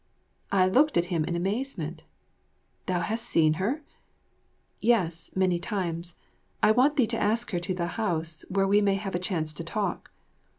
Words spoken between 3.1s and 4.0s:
seen her?"